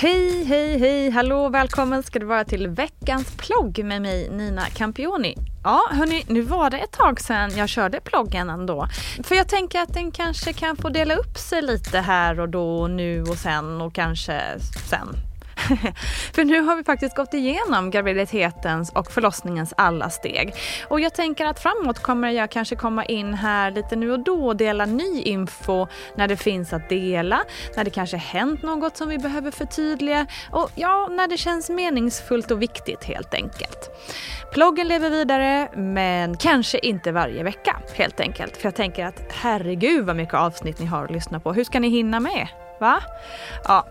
Hej, 0.00 0.44
hej, 0.44 0.78
hej, 0.78 1.10
hallå, 1.10 1.48
välkommen 1.48 2.02
ska 2.02 2.18
du 2.18 2.26
vara 2.26 2.44
till 2.44 2.68
veckans 2.68 3.36
plogg 3.36 3.84
med 3.84 4.02
mig 4.02 4.30
Nina 4.30 4.60
Campioni. 4.60 5.34
Ja, 5.64 5.80
hörni, 5.90 6.24
nu 6.28 6.40
var 6.40 6.70
det 6.70 6.78
ett 6.78 6.92
tag 6.92 7.20
sedan 7.20 7.56
jag 7.56 7.68
körde 7.68 8.00
ploggen 8.00 8.50
ändå. 8.50 8.88
För 9.24 9.34
jag 9.34 9.48
tänker 9.48 9.80
att 9.80 9.94
den 9.94 10.10
kanske 10.10 10.52
kan 10.52 10.76
få 10.76 10.88
dela 10.88 11.14
upp 11.14 11.38
sig 11.38 11.62
lite 11.62 11.98
här 11.98 12.40
och 12.40 12.48
då, 12.48 12.86
nu 12.86 13.22
och 13.22 13.36
sen 13.36 13.80
och 13.80 13.94
kanske 13.94 14.42
sen 14.90 15.08
För 16.34 16.44
nu 16.44 16.60
har 16.60 16.76
vi 16.76 16.84
faktiskt 16.84 17.16
gått 17.16 17.34
igenom 17.34 17.90
graviditetens 17.90 18.92
och 18.92 19.12
förlossningens 19.12 19.74
alla 19.76 20.10
steg. 20.10 20.54
Och 20.88 21.00
jag 21.00 21.14
tänker 21.14 21.46
att 21.46 21.60
framåt 21.60 21.98
kommer 21.98 22.30
jag 22.30 22.50
kanske 22.50 22.76
komma 22.76 23.04
in 23.04 23.34
här 23.34 23.70
lite 23.70 23.96
nu 23.96 24.12
och 24.12 24.20
då 24.20 24.46
och 24.46 24.56
dela 24.56 24.86
ny 24.86 25.22
info 25.22 25.86
när 26.16 26.28
det 26.28 26.36
finns 26.36 26.72
att 26.72 26.88
dela, 26.88 27.40
när 27.76 27.84
det 27.84 27.90
kanske 27.90 28.16
hänt 28.16 28.62
något 28.62 28.96
som 28.96 29.08
vi 29.08 29.18
behöver 29.18 29.50
förtydliga 29.50 30.26
och 30.50 30.70
ja, 30.74 31.08
när 31.10 31.28
det 31.28 31.36
känns 31.36 31.70
meningsfullt 31.70 32.50
och 32.50 32.62
viktigt 32.62 33.04
helt 33.04 33.34
enkelt. 33.34 33.90
Ploggen 34.52 34.88
lever 34.88 35.10
vidare, 35.10 35.68
men 35.76 36.36
kanske 36.36 36.78
inte 36.78 37.12
varje 37.12 37.42
vecka 37.42 37.76
helt 37.94 38.20
enkelt. 38.20 38.56
För 38.56 38.66
jag 38.66 38.74
tänker 38.74 39.06
att 39.06 39.22
herregud 39.30 40.06
vad 40.06 40.16
mycket 40.16 40.34
avsnitt 40.34 40.78
ni 40.78 40.86
har 40.86 41.04
att 41.04 41.10
lyssna 41.10 41.40
på. 41.40 41.52
Hur 41.52 41.64
ska 41.64 41.80
ni 41.80 41.88
hinna 41.88 42.20
med? 42.20 42.48
Va? 42.80 43.02
Ja, 43.64 43.86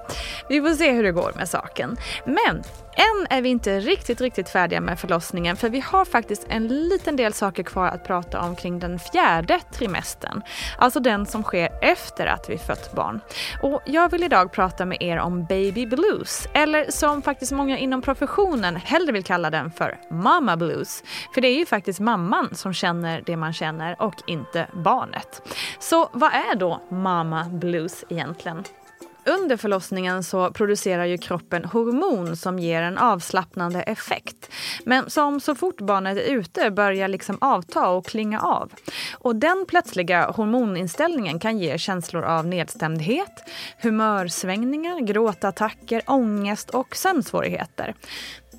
vi 0.50 0.62
får 0.62 0.70
se 0.70 0.92
hur 0.92 1.04
det 1.04 1.12
går 1.12 1.32
med 1.36 1.50
saken. 1.50 1.98
Men 2.26 2.64
än 2.98 3.28
är 3.30 3.42
vi 3.42 3.50
inte 3.50 3.80
riktigt, 3.80 4.22
riktigt 4.22 4.50
färdiga 4.50 4.82
med 4.82 5.00
förlossningen 5.00 5.58
för 5.58 5.70
vi 5.70 5.80
har 5.80 6.06
faktiskt 6.06 6.46
en 6.50 6.68
liten 6.68 7.16
del 7.16 7.34
saker 7.34 7.64
kvar 7.64 7.88
att 7.88 8.04
prata 8.04 8.42
om 8.42 8.56
kring 8.56 8.80
den 8.80 9.00
fjärde 9.00 9.60
trimestern. 9.74 10.42
Alltså 10.78 11.00
den 11.00 11.26
som 11.26 11.44
sker 11.44 11.70
efter 11.82 12.26
att 12.26 12.50
vi 12.50 12.58
fött 12.58 12.94
barn. 12.94 13.22
Och 13.62 13.82
jag 13.86 14.12
vill 14.12 14.24
idag 14.24 14.52
prata 14.52 14.86
med 14.86 14.98
er 15.02 15.20
om 15.20 15.46
baby 15.46 15.86
blues, 15.86 16.48
eller 16.54 16.92
som 16.92 17.22
faktiskt 17.22 17.52
många 17.52 17.78
inom 17.78 18.02
professionen 18.02 18.76
hellre 18.76 19.12
vill 19.12 19.24
kalla 19.24 19.50
den 19.50 19.72
för 19.72 19.98
mama 20.12 20.58
blues. 20.58 21.04
För 21.34 21.42
det 21.42 21.48
är 21.48 21.58
ju 21.58 21.66
faktiskt 21.66 22.00
mamman 22.00 22.56
som 22.56 22.74
känner 22.74 23.22
det 23.26 23.38
man 23.38 23.54
känner 23.54 24.02
och 24.02 24.16
inte 24.28 24.68
barnet. 24.74 25.42
Så 25.80 26.10
vad 26.14 26.32
är 26.34 26.56
då 26.56 26.82
mama 26.90 27.46
blues 27.50 28.04
egentligen? 28.10 28.64
Under 29.28 29.58
förlossningen 29.58 30.24
så 30.24 30.52
producerar 30.52 31.06
ju 31.06 31.18
kroppen 31.18 31.66
hormon 31.66 32.38
som 32.38 32.60
ger 32.60 32.82
en 32.82 32.98
avslappnande 32.98 33.82
effekt. 33.82 34.52
Men 34.86 35.10
som 35.10 35.40
så 35.40 35.56
fort 35.56 35.82
barnet 35.82 36.18
är 36.18 36.32
ute 36.32 36.72
börjar 36.72 37.08
liksom 37.08 37.38
avta 37.42 37.90
och 37.90 38.06
klinga 38.06 38.42
av. 38.42 38.72
Och 39.14 39.36
den 39.36 39.66
plötsliga 39.68 40.32
hormoninställningen 40.32 41.40
kan 41.40 41.58
ge 41.58 41.78
känslor 41.78 42.24
av 42.24 42.48
nedstämdhet, 42.48 43.50
humörsvängningar, 43.82 45.00
gråtattacker, 45.00 46.02
ångest 46.08 46.70
och 46.70 46.96
sömnsvårigheter. 46.96 47.96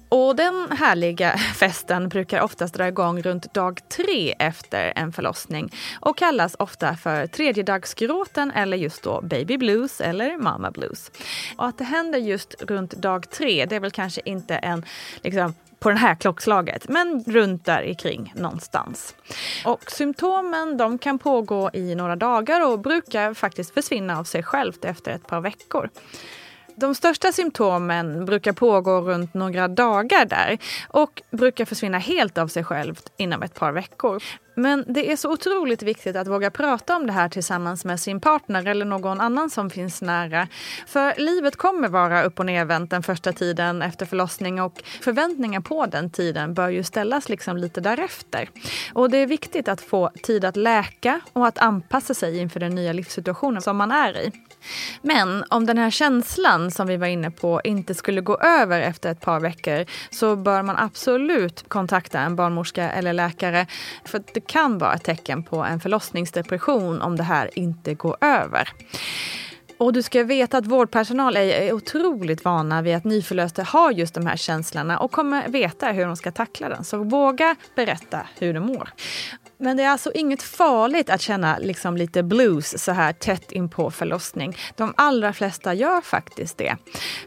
Och 0.08 0.36
den 0.36 0.68
härliga 0.70 1.36
festen 1.54 2.08
brukar 2.08 2.40
oftast 2.40 2.74
dra 2.74 2.88
igång 2.88 3.22
runt 3.22 3.54
dag 3.54 3.80
tre 3.88 4.34
efter 4.38 4.92
en 4.96 5.12
förlossning 5.12 5.72
och 6.00 6.18
kallas 6.18 6.56
ofta 6.58 6.96
för 6.96 7.26
tredjedagsgråten 7.26 8.50
eller 8.50 8.76
just 8.76 9.02
då 9.02 9.20
baby 9.20 9.58
blues 9.58 10.00
eller 10.00 10.36
mama 10.36 10.70
blues. 10.70 11.10
Och 11.56 11.66
att 11.66 11.78
det 11.78 11.84
händer 11.84 12.18
just 12.18 12.54
runt 12.62 12.90
dag 12.90 13.30
tre, 13.30 13.66
det 13.66 13.76
är 13.76 13.80
väl 13.80 13.90
kanske 13.90 14.20
inte 14.24 14.56
en 14.56 14.84
liksom, 15.22 15.54
på 15.78 15.90
det 15.90 15.96
här 15.96 16.14
klockslaget, 16.14 16.88
men 16.88 17.24
runt 17.26 17.64
där 17.64 17.94
kring 17.94 18.32
någonstans. 18.36 19.14
Och 19.64 19.90
symptomen 19.90 20.76
de 20.76 20.98
kan 20.98 21.18
pågå 21.18 21.70
i 21.72 21.94
några 21.94 22.16
dagar 22.16 22.66
och 22.66 22.78
brukar 22.78 23.34
faktiskt 23.34 23.74
försvinna 23.74 24.18
av 24.18 24.24
sig 24.24 24.42
självt 24.42 24.84
efter 24.84 25.12
ett 25.12 25.26
par 25.26 25.40
veckor. 25.40 25.90
De 26.80 26.94
största 26.94 27.32
symptomen 27.32 28.24
brukar 28.24 28.52
pågå 28.52 29.00
runt 29.00 29.34
några 29.34 29.68
dagar 29.68 30.24
där 30.24 30.58
och 30.88 31.22
brukar 31.30 31.64
försvinna 31.64 31.98
helt 31.98 32.38
av 32.38 32.48
sig 32.48 32.64
självt 32.64 33.12
inom 33.16 33.42
ett 33.42 33.54
par 33.54 33.72
veckor. 33.72 34.22
Men 34.58 34.84
det 34.86 35.12
är 35.12 35.16
så 35.16 35.32
otroligt 35.32 35.82
viktigt 35.82 36.16
att 36.16 36.28
våga 36.28 36.50
prata 36.50 36.96
om 36.96 37.06
det 37.06 37.12
här 37.12 37.28
tillsammans 37.28 37.84
med 37.84 38.00
sin 38.00 38.20
partner 38.20 38.66
eller 38.66 38.84
någon 38.84 39.20
annan 39.20 39.50
som 39.50 39.70
finns 39.70 40.02
nära. 40.02 40.48
För 40.86 41.14
livet 41.18 41.56
kommer 41.56 41.88
vara 41.88 42.22
upp 42.22 42.38
och 42.38 42.46
nervänt 42.46 42.90
den 42.90 43.02
första 43.02 43.32
tiden 43.32 43.82
efter 43.82 44.06
förlossning 44.06 44.62
och 44.62 44.82
förväntningar 45.00 45.60
på 45.60 45.86
den 45.86 46.10
tiden 46.10 46.54
bör 46.54 46.68
ju 46.68 46.82
ställas 46.82 47.28
liksom 47.28 47.56
lite 47.56 47.80
därefter. 47.80 48.50
Och 48.92 49.10
det 49.10 49.18
är 49.18 49.26
viktigt 49.26 49.68
att 49.68 49.80
få 49.80 50.10
tid 50.22 50.44
att 50.44 50.56
läka 50.56 51.20
och 51.32 51.46
att 51.46 51.58
anpassa 51.58 52.14
sig 52.14 52.38
inför 52.38 52.60
den 52.60 52.74
nya 52.74 52.92
livssituationen 52.92 53.62
som 53.62 53.76
man 53.76 53.90
är 53.92 54.16
i. 54.16 54.32
Men 55.02 55.44
om 55.50 55.66
den 55.66 55.78
här 55.78 55.90
känslan 55.90 56.70
som 56.70 56.86
vi 56.86 56.96
var 56.96 57.06
inne 57.06 57.30
på 57.30 57.60
inte 57.64 57.94
skulle 57.94 58.20
gå 58.20 58.38
över 58.38 58.80
efter 58.80 59.10
ett 59.10 59.20
par 59.20 59.40
veckor 59.40 59.84
så 60.10 60.36
bör 60.36 60.62
man 60.62 60.76
absolut 60.76 61.68
kontakta 61.68 62.20
en 62.20 62.36
barnmorska 62.36 62.90
eller 62.90 63.12
läkare. 63.12 63.66
För 64.04 64.22
det 64.34 64.40
kan 64.48 64.78
vara 64.78 64.94
ett 64.94 65.04
tecken 65.04 65.42
på 65.42 65.56
en 65.56 65.80
förlossningsdepression 65.80 67.02
om 67.02 67.16
det 67.16 67.22
här 67.22 67.58
inte 67.58 67.94
går 67.94 68.16
över. 68.20 68.68
Och 69.78 69.92
du 69.92 70.02
ska 70.02 70.24
veta 70.24 70.58
att 70.58 70.66
vårdpersonal 70.66 71.36
är 71.36 71.72
otroligt 71.72 72.44
vana 72.44 72.82
vid 72.82 72.96
att 72.96 73.04
nyförlösta 73.04 73.62
har 73.62 73.92
just 73.92 74.14
de 74.14 74.26
här 74.26 74.36
känslorna 74.36 74.98
och 74.98 75.12
kommer 75.12 75.48
veta 75.48 75.86
hur 75.86 76.06
de 76.06 76.16
ska 76.16 76.32
tackla 76.32 76.68
den. 76.68 76.84
Så 76.84 76.98
våga 76.98 77.56
berätta 77.74 78.20
hur 78.38 78.54
du 78.54 78.60
mår. 78.60 78.92
Men 79.60 79.76
det 79.76 79.82
är 79.82 79.88
alltså 79.88 80.12
inget 80.12 80.42
farligt 80.42 81.10
att 81.10 81.20
känna 81.20 81.58
liksom 81.58 81.96
lite 81.96 82.22
blues 82.22 82.84
så 82.84 82.92
här 82.92 83.12
tätt 83.12 83.52
in 83.52 83.68
på 83.68 83.90
förlossning. 83.90 84.56
De 84.76 84.94
allra 84.96 85.32
flesta 85.32 85.74
gör 85.74 86.00
faktiskt 86.00 86.58
det. 86.58 86.76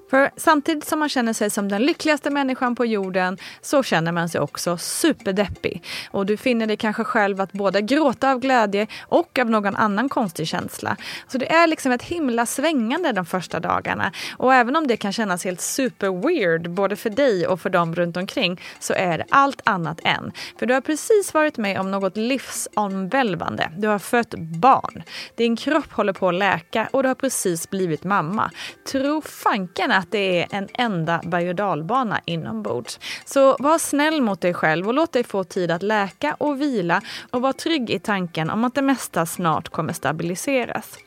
För 0.10 0.32
samtidigt 0.38 0.88
som 0.88 1.00
man 1.00 1.10
känner 1.10 1.34
sig 1.34 1.50
som 1.50 1.70
den 1.70 1.82
lyckligaste 1.82 2.30
människan 2.30 2.76
på 2.76 2.86
jorden 2.86 3.38
så 3.62 3.84
känner 3.84 4.12
man 4.12 4.30
sig 4.30 4.42
också 4.42 4.78
superdeppig. 4.78 5.84
Och 6.12 6.26
du 6.26 6.38
finner 6.38 6.68
dig 6.68 6.78
kanske 6.78 7.04
själv 7.04 7.42
att 7.42 7.52
både 7.52 7.82
gråta 7.82 8.32
av 8.32 8.40
glädje 8.40 8.88
och 9.02 9.40
av 9.40 9.50
någon 9.50 9.76
annan 9.76 10.10
konstig 10.10 10.48
känsla. 10.48 10.98
Så 11.28 11.38
det 11.38 11.52
är 11.52 11.68
liksom 11.68 11.92
ett 11.92 12.04
himla 12.04 12.46
svängande 12.46 13.12
de 13.12 13.26
första 13.26 13.60
dagarna. 13.60 14.12
Och 14.38 14.54
även 14.54 14.76
om 14.76 14.88
det 14.88 14.98
kan 14.98 15.14
kännas 15.14 15.44
helt 15.44 15.62
super 15.62 16.28
weird 16.28 16.70
både 16.70 16.96
för 16.96 17.10
dig 17.10 17.48
och 17.48 17.62
för 17.62 17.70
dem 17.70 17.96
runt 17.96 18.18
omkring 18.18 18.62
så 18.80 18.94
är 18.94 19.18
det 19.18 19.26
allt 19.30 19.62
annat 19.64 20.00
än. 20.04 20.32
För 20.60 20.66
du 20.66 20.74
har 20.74 20.82
precis 20.82 21.34
varit 21.34 21.58
med 21.58 21.80
om 21.80 21.92
något 21.92 22.18
livsomvälvande. 22.28 23.72
Du 23.78 23.88
har 23.88 24.00
fött 24.00 24.34
barn. 24.36 25.04
Din 25.36 25.56
kropp 25.56 25.92
håller 25.92 26.14
på 26.14 26.30
att 26.30 26.36
läka 26.36 26.90
och 26.92 27.04
du 27.04 27.10
har 27.10 27.16
precis 27.16 27.70
blivit 27.70 28.04
mamma. 28.04 28.52
Tro 28.92 29.22
fanken 29.22 29.92
att 29.92 30.12
det 30.12 30.42
är 30.42 30.48
en 30.52 30.68
enda 30.74 31.22
berg 31.24 31.50
och 31.50 31.56
dalbana 31.56 32.22
inombords. 32.26 33.00
Så 33.26 33.56
var 33.60 33.78
snäll 33.78 34.22
mot 34.22 34.42
dig 34.42 34.54
själv 34.54 34.88
och 34.88 34.94
låt 34.94 35.12
dig 35.12 35.24
få 35.24 35.44
tid 35.44 35.72
att 35.72 35.84
läka 35.84 36.36
och 36.40 36.62
vila 36.62 37.02
och 37.32 37.42
var 37.42 37.54
trygg 37.54 37.90
i 37.90 38.00
tanken 38.00 38.50
om 38.50 38.64
att 38.64 38.76
det 38.76 38.82
mesta 38.82 39.26
snart 39.26 39.70
kommer 39.70 39.94
stabiliseras. 39.94 40.98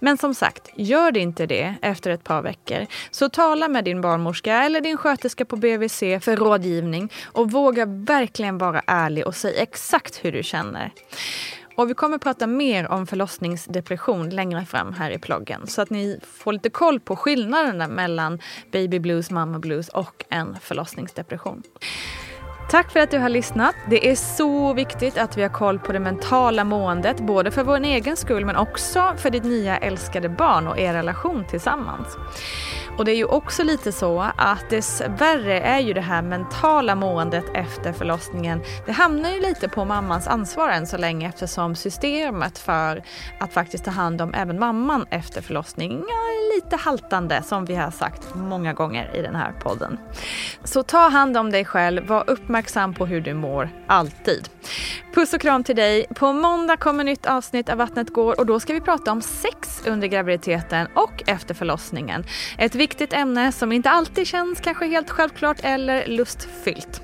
Men 0.00 0.18
som 0.18 0.34
sagt, 0.34 0.70
gör 0.76 1.12
det 1.12 1.20
inte 1.20 1.46
det 1.46 1.74
efter 1.82 2.10
ett 2.10 2.24
par 2.24 2.42
veckor 2.42 2.86
så 3.10 3.28
tala 3.28 3.68
med 3.68 3.84
din 3.84 4.00
barnmorska 4.00 4.62
eller 4.62 4.80
din 4.80 4.96
sköterska 4.96 5.44
på 5.44 5.56
BVC 5.56 5.98
för 5.98 6.36
rådgivning 6.36 7.12
och 7.24 7.50
våga 7.50 7.86
verkligen 7.86 8.58
vara 8.58 8.82
ärlig 8.86 9.26
och 9.26 9.34
säg 9.34 9.54
exakt 9.56 10.24
hur 10.24 10.32
du 10.32 10.42
känner. 10.42 10.53
Och 11.76 11.90
vi 11.90 11.94
kommer 11.94 12.18
prata 12.18 12.46
mer 12.46 12.88
om 12.88 13.06
förlossningsdepression 13.06 14.30
längre 14.30 14.64
fram 14.64 14.92
här 14.92 15.10
i 15.10 15.18
ploggen 15.18 15.66
så 15.66 15.82
att 15.82 15.90
ni 15.90 16.20
får 16.22 16.52
lite 16.52 16.70
koll 16.70 17.00
på 17.00 17.16
skillnaderna 17.16 17.88
mellan 17.88 18.38
baby 18.72 18.98
blues, 18.98 19.30
mamma 19.30 19.58
blues 19.58 19.88
och 19.88 20.24
en 20.28 20.56
förlossningsdepression. 20.60 21.62
Tack 22.70 22.90
för 22.90 23.00
att 23.00 23.10
du 23.10 23.18
har 23.18 23.28
lyssnat. 23.28 23.74
Det 23.90 24.10
är 24.10 24.14
så 24.14 24.74
viktigt 24.74 25.18
att 25.18 25.38
vi 25.38 25.42
har 25.42 25.48
koll 25.48 25.78
på 25.78 25.92
det 25.92 26.00
mentala 26.00 26.64
måendet, 26.64 27.20
både 27.20 27.50
för 27.50 27.64
vår 27.64 27.80
egen 27.80 28.16
skull 28.16 28.44
men 28.44 28.56
också 28.56 29.14
för 29.16 29.30
ditt 29.30 29.44
nya 29.44 29.76
älskade 29.76 30.28
barn 30.28 30.66
och 30.66 30.78
er 30.78 30.92
relation 30.92 31.44
tillsammans. 31.50 32.16
Och 32.98 33.04
det 33.04 33.12
är 33.12 33.16
ju 33.16 33.24
också 33.24 33.62
lite 33.62 33.92
så 33.92 34.20
att 34.36 34.70
dessvärre 34.70 35.60
är 35.60 35.78
ju 35.78 35.92
det 35.92 36.00
här 36.00 36.22
mentala 36.22 36.94
måendet 36.94 37.44
efter 37.54 37.92
förlossningen, 37.92 38.60
det 38.86 38.92
hamnar 38.92 39.30
ju 39.30 39.40
lite 39.40 39.68
på 39.68 39.84
mammans 39.84 40.28
ansvar 40.28 40.68
än 40.68 40.86
så 40.86 40.96
länge 40.96 41.28
eftersom 41.28 41.74
systemet 41.74 42.58
för 42.58 43.02
att 43.40 43.52
faktiskt 43.52 43.84
ta 43.84 43.90
hand 43.90 44.20
om 44.20 44.34
även 44.34 44.58
mamman 44.58 45.06
efter 45.10 45.42
förlossning 45.42 45.92
är 45.92 46.56
lite 46.56 46.76
haltande 46.76 47.42
som 47.42 47.64
vi 47.64 47.74
har 47.74 47.90
sagt 47.90 48.34
många 48.34 48.72
gånger 48.72 49.16
i 49.16 49.22
den 49.22 49.34
här 49.34 49.52
podden. 49.52 49.98
Så 50.64 50.82
ta 50.82 51.08
hand 51.08 51.36
om 51.36 51.50
dig 51.50 51.64
själv, 51.64 52.06
var 52.06 52.24
uppmärksam 52.26 52.53
uppmärksam 52.54 52.94
på 52.94 53.06
hur 53.06 53.20
du 53.20 53.34
mår, 53.34 53.68
alltid. 53.86 54.48
Puss 55.14 55.34
och 55.34 55.40
kram 55.40 55.64
till 55.64 55.76
dig. 55.76 56.06
På 56.14 56.32
måndag 56.32 56.76
kommer 56.76 57.04
nytt 57.04 57.26
avsnitt 57.26 57.68
av 57.68 57.78
Vattnet 57.78 58.10
går 58.10 58.40
och 58.40 58.46
då 58.46 58.60
ska 58.60 58.72
vi 58.72 58.80
prata 58.80 59.12
om 59.12 59.22
sex 59.22 59.82
under 59.86 60.08
graviditeten 60.08 60.86
och 60.94 61.22
efter 61.26 61.54
förlossningen. 61.54 62.24
Ett 62.58 62.74
viktigt 62.74 63.12
ämne 63.12 63.52
som 63.52 63.72
inte 63.72 63.90
alltid 63.90 64.26
känns 64.26 64.60
kanske 64.60 64.86
helt 64.86 65.10
självklart 65.10 65.56
eller 65.62 66.06
lustfyllt. 66.06 67.00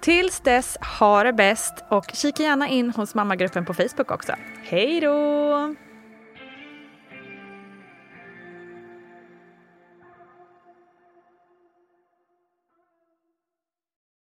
Tills 0.00 0.40
dess, 0.40 0.76
ha 0.98 1.22
det 1.22 1.32
bäst 1.32 1.84
och 1.90 2.06
kika 2.14 2.42
gärna 2.42 2.68
in 2.68 2.90
hos 2.90 3.14
mammagruppen 3.14 3.64
på 3.64 3.74
Facebook 3.74 4.10
också. 4.10 4.32
Hej 4.62 5.00
då! 5.00 5.85